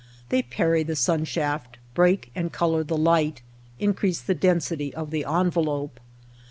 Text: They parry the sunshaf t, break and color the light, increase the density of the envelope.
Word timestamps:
They 0.29 0.41
parry 0.41 0.81
the 0.81 0.95
sunshaf 0.95 1.73
t, 1.73 1.79
break 1.93 2.31
and 2.33 2.51
color 2.51 2.83
the 2.83 2.97
light, 2.97 3.43
increase 3.77 4.19
the 4.19 4.33
density 4.33 4.91
of 4.95 5.11
the 5.11 5.23
envelope. 5.25 5.99